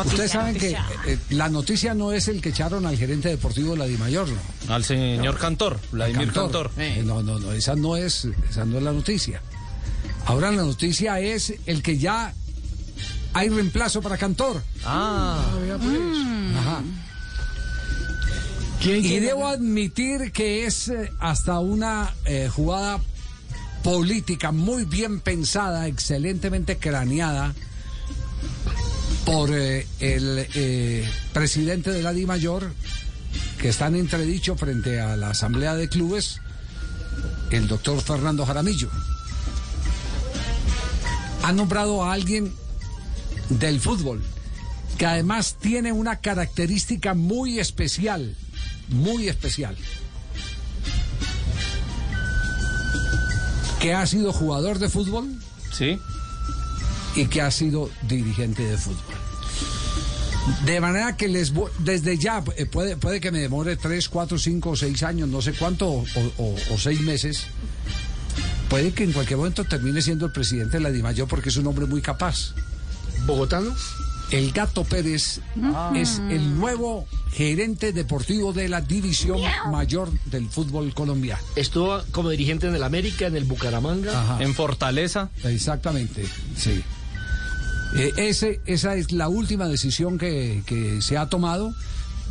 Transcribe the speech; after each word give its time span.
Ustedes 0.00 0.30
saben 0.30 0.56
que 0.56 0.76
eh, 1.06 1.18
la 1.30 1.48
noticia 1.48 1.94
no 1.94 2.12
es 2.12 2.28
el 2.28 2.40
que 2.40 2.50
echaron 2.50 2.86
al 2.86 2.96
gerente 2.96 3.28
deportivo 3.28 3.72
de 3.72 3.78
la 3.78 3.86
Dimayor, 3.86 4.28
¿no? 4.28 4.74
Al 4.74 4.84
señor 4.84 5.38
Cantor, 5.38 5.78
Vladimir 5.92 6.32
Cantor. 6.32 6.68
Cantor. 6.68 6.82
Eh, 6.82 7.02
no, 7.04 7.22
no, 7.22 7.38
no, 7.38 7.52
esa 7.52 7.76
no 7.76 7.96
es, 7.96 8.28
esa 8.50 8.64
no 8.64 8.78
es 8.78 8.82
la 8.82 8.92
noticia. 8.92 9.40
Ahora 10.26 10.50
la 10.50 10.62
noticia 10.62 11.20
es 11.20 11.54
el 11.66 11.82
que 11.82 11.98
ya 11.98 12.32
hay 13.34 13.48
reemplazo 13.48 14.00
para 14.00 14.16
Cantor. 14.16 14.62
Ah, 14.84 15.44
Ajá. 16.58 16.82
Y 18.80 19.18
debo 19.18 19.46
admitir 19.46 20.30
que 20.32 20.66
es 20.66 20.88
eh, 20.88 21.10
hasta 21.18 21.58
una 21.58 22.14
eh, 22.26 22.50
jugada 22.52 23.00
política 23.82 24.52
muy 24.52 24.84
bien 24.84 25.20
pensada, 25.20 25.86
excelentemente 25.86 26.76
craneada 26.78 27.54
por 29.24 29.50
eh, 29.52 29.86
el 30.00 30.46
eh, 30.54 31.08
presidente 31.32 31.90
de 31.90 32.02
la 32.02 32.12
DIMAYOR, 32.12 32.72
que 33.58 33.68
está 33.68 33.86
en 33.86 33.96
entredicho 33.96 34.56
frente 34.56 35.00
a 35.00 35.16
la 35.16 35.30
Asamblea 35.30 35.74
de 35.74 35.88
Clubes, 35.88 36.40
el 37.50 37.66
doctor 37.68 38.00
Fernando 38.00 38.44
Jaramillo. 38.44 38.90
Ha 41.42 41.52
nombrado 41.52 42.04
a 42.04 42.12
alguien 42.12 42.52
del 43.48 43.80
fútbol, 43.80 44.22
que 44.98 45.06
además 45.06 45.56
tiene 45.60 45.92
una 45.92 46.20
característica 46.20 47.14
muy 47.14 47.58
especial, 47.58 48.36
muy 48.88 49.28
especial. 49.28 49.76
Que 53.80 53.94
ha 53.94 54.06
sido 54.06 54.32
jugador 54.32 54.78
de 54.78 54.88
fútbol 54.88 55.38
sí. 55.72 55.98
y 57.14 57.26
que 57.26 57.42
ha 57.42 57.50
sido 57.50 57.90
dirigente 58.08 58.62
de 58.62 58.78
fútbol. 58.78 59.13
De 60.64 60.80
manera 60.80 61.16
que 61.16 61.28
les 61.28 61.52
desde 61.78 62.18
ya 62.18 62.42
eh, 62.56 62.66
puede, 62.66 62.96
puede 62.96 63.20
que 63.20 63.30
me 63.30 63.38
demore 63.38 63.76
3, 63.76 64.08
4, 64.08 64.38
5 64.38 64.70
o 64.70 64.76
6 64.76 65.02
años, 65.02 65.28
no 65.28 65.40
sé 65.40 65.52
cuánto, 65.54 65.88
o, 65.88 66.04
o, 66.38 66.54
o 66.70 66.78
6 66.78 67.00
meses. 67.00 67.46
Puede 68.68 68.92
que 68.92 69.04
en 69.04 69.12
cualquier 69.12 69.38
momento 69.38 69.64
termine 69.64 70.02
siendo 70.02 70.26
el 70.26 70.32
presidente 70.32 70.78
de 70.78 70.82
la 70.82 70.90
DIMAYOR 70.90 71.28
porque 71.28 71.48
es 71.48 71.56
un 71.56 71.66
hombre 71.66 71.86
muy 71.86 72.02
capaz. 72.02 72.54
¿Bogotano? 73.26 73.74
El 74.30 74.52
Gato 74.52 74.84
Pérez 74.84 75.40
es 75.94 76.18
el 76.30 76.58
nuevo 76.58 77.06
gerente 77.32 77.92
deportivo 77.92 78.52
de 78.52 78.68
la 78.68 78.80
división 78.80 79.40
mayor 79.70 80.10
del 80.24 80.48
fútbol 80.48 80.94
colombiano. 80.94 81.42
Estuvo 81.56 82.02
como 82.10 82.30
dirigente 82.30 82.66
en 82.66 82.74
el 82.74 82.82
América, 82.82 83.26
en 83.26 83.36
el 83.36 83.44
Bucaramanga. 83.44 84.18
Ajá. 84.18 84.42
En 84.42 84.54
Fortaleza. 84.54 85.30
Exactamente, 85.44 86.24
sí. 86.56 86.82
Eh, 87.94 88.12
ese, 88.16 88.60
esa 88.66 88.96
es 88.96 89.12
la 89.12 89.28
última 89.28 89.68
decisión 89.68 90.18
que, 90.18 90.62
se 91.00 91.16
ha 91.16 91.26
tomado, 91.26 91.72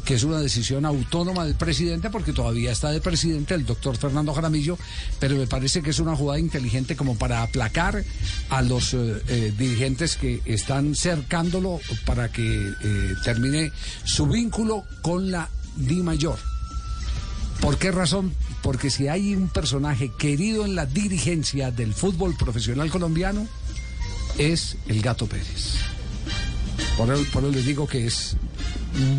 que 0.04 0.16
es 0.16 0.24
una 0.24 0.40
decisión 0.40 0.86
autónoma 0.86 1.46
del 1.46 1.56
presidente, 1.56 2.10
porque 2.10 2.34
todavía 2.34 2.72
está 2.72 2.92
de 2.92 3.00
presidente 3.00 3.54
el 3.54 3.66
doctor 3.66 3.96
Fernando 3.96 4.34
Jaramillo, 4.34 4.78
pero 5.20 5.38
me 5.38 5.48
parece 5.48 5.82
que 5.82 5.92
es 5.92 6.00
una 6.00 6.18
jugada 6.18 6.40
inteligente 6.40 6.98
como 6.98 7.18
para 7.18 7.44
aplacar 7.44 8.04
a 8.50 8.62
los 8.62 8.94
eh, 8.94 9.22
eh, 9.30 9.54
dirigentes 9.58 10.18
que 10.18 10.42
están 10.46 10.96
cercándolo 10.96 11.80
para 12.06 12.30
que 12.30 12.74
termine 13.24 13.72
su 14.04 14.28
vínculo 14.28 14.84
con 15.02 15.32
la 15.32 15.50
Di 15.78 16.04
Mayor. 16.04 16.38
¿Por 17.62 17.78
qué 17.78 17.92
razón? 17.92 18.34
Porque 18.62 18.90
si 18.90 19.08
hay 19.08 19.34
un 19.36 19.48
personaje 19.48 20.12
querido 20.18 20.66
en 20.66 20.76
la 20.76 20.86
dirigencia 20.86 21.72
del 21.72 21.94
fútbol 21.94 22.36
profesional 22.36 22.90
colombiano, 22.90 23.48
es 24.38 24.78
el 24.88 25.02
Gato 25.02 25.28
Pérez. 25.28 25.78
Por 26.98 27.12
eso, 27.12 27.24
por 27.32 27.44
eso 27.44 27.52
les 27.52 27.66
digo 27.66 27.88
que 27.88 28.06
es 28.06 28.36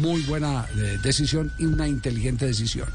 muy 0.01 0.23
buena 0.23 0.67
eh, 0.77 0.99
decisión 1.03 1.53
y 1.59 1.67
una 1.67 1.89
inteligente 1.89 2.47
decisión. 2.47 2.89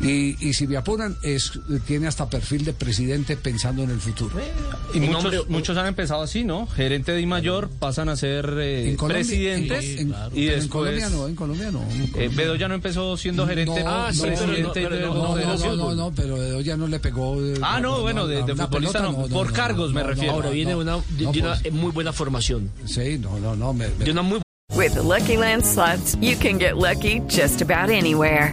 Y, 0.00 0.36
y 0.46 0.52
si 0.52 0.66
me 0.66 0.76
apuran, 0.76 1.16
es, 1.22 1.52
tiene 1.86 2.06
hasta 2.06 2.28
perfil 2.28 2.64
de 2.66 2.74
presidente 2.74 3.34
pensando 3.36 3.82
en 3.82 3.90
el 3.90 3.98
futuro. 4.00 4.36
Y 4.92 5.00
muchos, 5.00 5.24
hombre- 5.24 5.40
muchos 5.48 5.76
han 5.78 5.86
empezado 5.86 6.22
así, 6.22 6.44
¿no? 6.44 6.66
Gerente 6.66 7.12
de 7.12 7.20
I 7.22 7.26
mayor, 7.26 7.70
pasan 7.78 8.10
a 8.10 8.16
ser 8.16 8.46
eh, 8.58 8.90
En 8.90 8.96
Colombia- 8.96 9.24
presidentes 9.26 9.84
en- 9.84 9.98
en- 9.98 10.08
y 10.34 10.46
pero 10.48 10.56
después... 10.56 10.62
en 10.62 10.68
Colombia 10.68 11.08
no, 11.08 11.28
en 11.28 11.34
Colombia 11.34 11.70
no. 11.70 11.82
Eh, 12.14 12.28
Bedoya 12.34 12.68
no 12.68 12.74
empezó 12.74 13.16
siendo 13.16 13.46
gerente, 13.46 13.82
No, 13.82 13.90
Ah, 13.90 14.12
sí, 14.12 14.20
pero 14.22 14.32
no, 14.32 14.42
presidente 14.46 14.70
pero 14.82 14.96
de- 14.96 15.00
no, 15.02 15.14
No, 15.14 15.36
no, 15.36 15.56
no, 15.56 15.76
no, 15.76 15.94
no, 15.94 16.12
pero 16.14 16.36
Bedoya 16.36 16.76
no 16.76 16.86
le 16.88 16.98
pegó. 17.00 17.42
eh, 17.42 17.54
Ah, 17.62 17.80
no, 17.80 18.02
bueno, 18.02 18.26
de- 18.26 18.42
de 18.42 18.54
futbolista 18.54 18.68
pelota 19.00 19.00
no, 19.02 19.26
por 19.28 19.52
cargos 19.52 19.92
me 19.94 20.02
refiero. 20.02 20.32
Ahora 20.32 20.50
viene 20.50 20.72
no, 20.72 20.78
una, 20.78 20.96
de, 20.96 21.24
no, 21.24 21.32
de 21.32 21.40
una 21.40 21.48
pues, 21.54 21.64
eh, 21.64 21.70
muy 21.70 21.90
buena 21.92 22.12
formación. 22.12 22.70
Sí, 22.84 23.18
no, 23.18 23.38
no, 23.40 23.56
no. 23.56 23.72
me- 23.72 23.88
me- 23.88 24.04
De 24.04 24.10
una 24.10 24.20
muy 24.22 24.40
With 24.74 24.92
the 24.92 25.02
Lucky 25.02 25.36
Land 25.38 25.64
slots, 25.64 26.18
you 26.20 26.36
can 26.38 26.58
get 26.58 26.74
lucky 26.74 27.22
just 27.30 27.62
about 27.62 27.88
anywhere. 27.90 28.52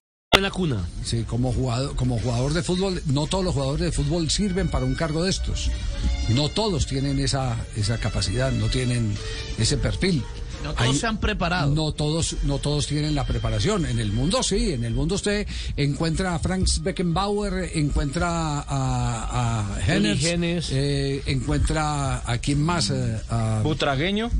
Buena 0.33 0.49
cuna. 0.49 0.87
Sí, 1.03 1.25
como 1.27 1.51
jugador, 1.51 1.93
como 1.97 2.17
jugador 2.17 2.53
de 2.53 2.63
fútbol, 2.63 3.01
no 3.07 3.27
todos 3.27 3.43
los 3.43 3.53
jugadores 3.53 3.81
de 3.81 3.91
fútbol 3.91 4.29
sirven 4.29 4.69
para 4.69 4.85
un 4.85 4.95
cargo 4.95 5.25
de 5.25 5.29
estos. 5.29 5.69
No 6.29 6.47
todos 6.47 6.87
tienen 6.87 7.19
esa, 7.19 7.57
esa 7.75 7.97
capacidad, 7.97 8.49
no 8.49 8.67
tienen 8.67 9.13
ese 9.57 9.75
perfil. 9.75 10.23
No 10.63 10.73
todos 10.73 10.97
se 10.99 11.07
han 11.07 11.17
preparado. 11.17 11.75
No 11.75 11.91
todos, 11.91 12.37
no 12.43 12.59
todos 12.59 12.87
tienen 12.87 13.13
la 13.13 13.25
preparación. 13.25 13.85
En 13.85 13.99
el 13.99 14.13
mundo 14.13 14.41
sí, 14.41 14.71
en 14.71 14.85
el 14.85 14.93
mundo 14.93 15.15
usted 15.15 15.45
encuentra 15.75 16.33
a 16.35 16.39
Franz 16.39 16.81
Beckenbauer, 16.81 17.69
encuentra 17.77 18.59
a, 18.61 19.75
a 19.75 19.79
Hennes, 19.85 20.23
Hennes. 20.23 20.69
eh, 20.71 21.23
encuentra 21.25 22.21
a 22.25 22.37
quién 22.37 22.63
más, 22.63 22.89
eh, 22.89 23.19
a, 23.29 23.59
Butragueño. 23.63 24.31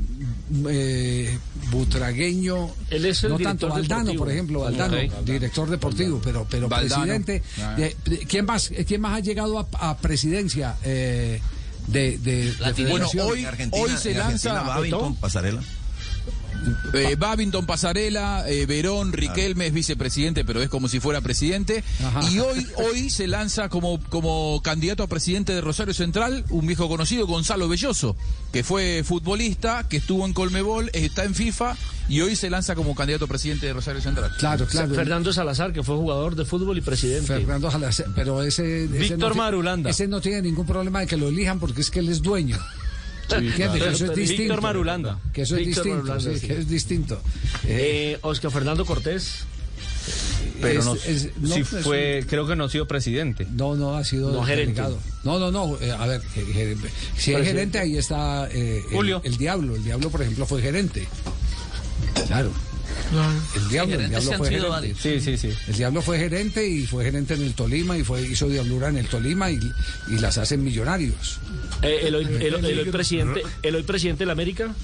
Eh, 0.68 1.38
Butragueño, 1.70 2.70
Él 2.90 3.06
es 3.06 3.24
el 3.24 3.30
no 3.30 3.38
tanto 3.38 3.68
Valdano, 3.68 4.00
deportivo. 4.04 4.24
por 4.24 4.32
ejemplo, 4.32 4.60
Valdano, 4.60 4.96
Ok. 4.96 5.24
director 5.24 5.70
deportivo, 5.70 6.20
pero 6.22 6.46
pero 6.50 6.68
Valdano. 6.68 7.02
presidente. 7.02 7.42
Ah. 7.60 7.76
¿Quién 8.28 8.44
más 8.44 8.70
quién 8.86 9.00
más 9.00 9.16
ha 9.16 9.20
llegado 9.20 9.58
a, 9.58 9.66
a 9.90 9.96
presidencia 9.98 10.76
eh, 10.84 11.40
de, 11.86 12.18
de, 12.18 12.52
de 12.52 12.52
Bueno, 12.88 13.08
federación? 13.08 13.26
hoy, 13.28 13.46
hoy 13.72 13.90
se 13.98 14.14
lanza 14.14 14.62
Babington, 14.62 15.16
pasarela. 15.16 15.62
Eh, 16.92 17.16
Babington 17.18 17.66
Pasarela, 17.66 18.44
eh, 18.48 18.66
Verón, 18.66 19.12
Riquelme 19.12 19.66
es 19.66 19.72
vicepresidente, 19.72 20.44
pero 20.44 20.62
es 20.62 20.68
como 20.68 20.88
si 20.88 21.00
fuera 21.00 21.20
presidente. 21.20 21.84
Ajá. 22.04 22.30
Y 22.30 22.38
hoy, 22.38 22.66
hoy 22.76 23.10
se 23.10 23.26
lanza 23.26 23.68
como, 23.68 24.00
como 24.08 24.60
candidato 24.62 25.02
a 25.02 25.06
presidente 25.06 25.54
de 25.54 25.60
Rosario 25.60 25.94
Central 25.94 26.44
un 26.50 26.66
viejo 26.66 26.88
conocido, 26.88 27.26
Gonzalo 27.26 27.68
Belloso, 27.68 28.16
que 28.52 28.64
fue 28.64 29.02
futbolista, 29.04 29.86
que 29.88 29.98
estuvo 29.98 30.26
en 30.26 30.32
Colmebol, 30.32 30.90
está 30.92 31.24
en 31.24 31.34
FIFA 31.34 31.76
y 32.08 32.20
hoy 32.20 32.36
se 32.36 32.50
lanza 32.50 32.74
como 32.74 32.94
candidato 32.94 33.24
a 33.24 33.28
presidente 33.28 33.66
de 33.66 33.72
Rosario 33.72 34.00
Central. 34.00 34.30
Claro, 34.38 34.66
claro. 34.66 34.94
Fernando 34.94 35.32
Salazar, 35.32 35.72
que 35.72 35.82
fue 35.82 35.96
jugador 35.96 36.34
de 36.34 36.44
fútbol 36.44 36.76
y 36.78 36.80
presidente. 36.80 37.26
Fernando 37.26 37.70
Jalacé, 37.70 38.04
pero 38.14 38.42
ese, 38.42 38.84
ese 38.84 38.98
Víctor 38.98 39.30
no 39.30 39.42
Marulanda. 39.42 39.90
Ese 39.90 40.08
no 40.08 40.20
tiene 40.20 40.42
ningún 40.42 40.66
problema 40.66 41.00
de 41.00 41.06
que 41.06 41.16
lo 41.16 41.28
elijan 41.28 41.58
porque 41.58 41.80
es 41.80 41.90
que 41.90 42.00
él 42.00 42.08
es 42.08 42.22
dueño. 42.22 42.58
¿Entiende? 43.30 43.78
Que 43.78 43.88
eso 43.88 44.12
es 44.12 44.28
Víctor. 44.38 44.60
Marulanda. 44.62 45.18
Que 45.32 45.42
eso 45.42 45.56
es 45.56 45.66
Víctor 45.66 45.84
distinto. 45.84 46.06
Marulanda, 46.08 46.32
sí, 46.34 46.38
sí. 46.40 46.46
que 46.46 46.58
es 46.58 46.68
distinto. 46.68 47.22
Eh, 47.64 48.12
Eh, 48.14 48.18
Oscar 48.22 48.50
Fernando 48.50 48.84
Cortés. 48.84 49.44
Pero 50.60 50.80
es- 50.80 50.84
no, 50.86 50.94
es- 50.94 51.28
no, 51.40 51.54
sí 51.54 51.60
es 51.60 51.68
fue, 51.84 52.24
creo 52.28 52.46
que 52.46 52.54
no 52.56 52.64
ha 52.64 52.68
sido 52.68 52.86
presidente. 52.86 53.46
No, 53.52 53.74
no 53.76 53.96
ha 53.96 54.04
sido 54.04 54.32
No, 54.32 54.42
gerente. 54.44 54.80
No, 55.24 55.38
no, 55.38 55.50
no. 55.50 55.76
eh, 55.80 55.90
a 55.92 56.06
ver, 56.06 56.20
eh, 56.36 56.44
ger- 56.76 56.90
si 57.16 57.34
hay 57.34 57.44
gerente, 57.44 57.78
ahí 57.78 57.96
está 57.96 58.48
eh, 58.50 58.78
el- 58.88 58.94
Julio. 58.96 59.20
El, 59.24 59.36
diablo. 59.36 59.74
El 59.76 59.84
diablo, 59.84 60.10
por 60.10 60.22
ejemplo, 60.22 60.46
fue 60.46 60.60
gerente. 60.62 61.06
Claro. 62.26 62.50
El 63.56 63.68
diablo, 63.68 63.94
el 64.00 64.08
diablo 64.08 64.32
fue 64.38 64.48
gerente. 64.50 64.94
Sí, 65.00 65.20
sí, 65.20 65.36
sí. 65.36 65.50
El 65.68 65.74
diablo 65.76 66.02
fue 66.02 66.18
gerente 66.18 66.66
y 66.66 66.86
fue 66.86 67.04
gerente 67.04 67.34
en 67.34 67.42
el 67.42 67.54
Tolima 67.54 67.96
y 67.98 68.04
fue 68.04 68.22
hizo 68.22 68.48
diablura 68.48 68.88
en 68.88 68.96
el 68.96 69.06
Tolima 69.06 69.50
y, 69.50 69.58
y 70.08 70.18
las 70.18 70.38
hacen 70.38 70.64
millonarios. 70.64 71.38
Eh, 71.82 72.00
el, 72.04 72.14
hoy, 72.14 72.24
el- 72.24 72.42
el 72.64 72.78
hoy 72.80 72.90
presidente, 72.90 73.42
el 73.62 73.74
hoy 73.76 73.82
presidente 73.82 74.20
de 74.20 74.26
la 74.26 74.32
América. 74.32 74.74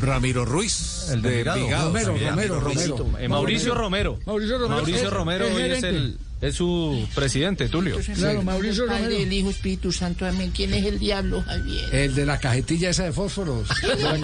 Ramiro 0.00 0.44
Ruiz, 0.46 1.08
El 1.10 1.20
de 1.20 1.28
de. 1.30 1.60
Envigado. 1.60 1.86
Romero. 1.88 2.12
Romero, 2.30 2.60
Romero. 2.60 3.10
Eh, 3.18 3.28
Mauricio 3.28 3.74
Romero. 3.74 4.18
Mauricio 4.24 4.56
Romero. 4.58 4.76
Mauricio 4.76 5.08
Es- 5.08 5.10
Romero 5.12 5.46
hoy 5.54 5.62
es, 5.62 5.82
el, 5.82 6.18
es 6.48 6.54
su 6.56 7.06
presidente, 7.14 7.68
Tulio. 7.68 7.98
Claro, 8.16 8.42
Mauricio 8.42 8.86
Padre, 8.86 9.04
Romero. 9.04 9.22
el 9.22 9.32
Hijo, 9.32 9.50
Espíritu 9.50 9.92
Santo, 9.92 10.26
amén. 10.26 10.52
¿Quién 10.54 10.74
es 10.74 10.84
el 10.84 10.98
diablo, 10.98 11.42
Javier? 11.42 11.94
El 11.94 12.14
de 12.14 12.26
la 12.26 12.38
cajetilla 12.38 12.90
esa 12.90 13.04
de 13.04 13.12
fósforos. 13.12 13.68
La 13.98 14.14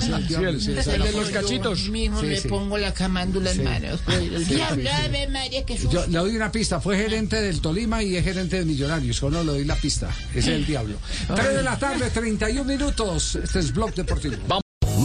sí, 0.00 0.34
el 0.34 0.60
sí, 0.60 0.72
de 0.72 1.12
los 1.12 1.30
cachitos. 1.30 1.80
Yo 1.84 1.92
mismo 1.92 2.20
Sí, 2.20 2.26
le 2.26 2.40
sí. 2.40 2.48
pongo 2.48 2.78
la 2.78 2.92
camándula 2.92 3.50
en 3.50 3.64
manos. 3.64 4.00
El 4.08 4.44
Sí, 4.44 4.54
diablo, 4.54 4.82
sí, 4.82 4.88
sí. 4.88 5.04
Ave 5.04 5.28
María, 5.28 5.64
que 5.64 5.78
susto. 5.78 5.92
Yo 5.92 6.06
le 6.06 6.18
doy 6.18 6.36
una 6.36 6.50
pista, 6.52 6.80
fue 6.80 6.96
gerente 6.96 7.40
del 7.40 7.60
Tolima 7.60 8.02
y 8.02 8.16
es 8.16 8.24
gerente 8.24 8.58
de 8.58 8.64
Millonarios. 8.64 9.16
Solo 9.16 9.42
le 9.44 9.52
doy 9.52 9.64
la 9.64 9.76
pista. 9.76 10.08
Ese 10.30 10.38
es 10.38 10.46
el 10.48 10.66
diablo. 10.66 10.96
3 11.34 11.54
de 11.54 11.62
la 11.62 11.78
tarde, 11.78 12.10
31 12.10 12.64
minutos. 12.64 13.36
Este 13.36 13.58
es 13.60 13.72
Blog 13.72 13.94
Deportivo. 13.94 14.36